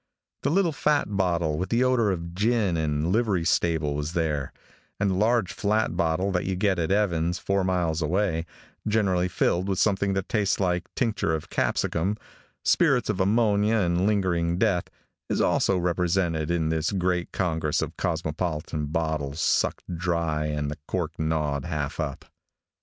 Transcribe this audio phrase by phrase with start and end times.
[0.41, 4.51] The little fat bottle with the odor of gin and livery stable was there,
[4.99, 8.47] and the large flat bottle that you get at Evans, four miles away,
[8.87, 12.17] generally filled with something that tastes like tincture of capsicum,
[12.65, 14.85] spirits of ammonia and lingering death,
[15.29, 21.11] is also represented in this great congress of cosmopolitan bottles sucked dry and the cork
[21.19, 22.25] gnawed half up.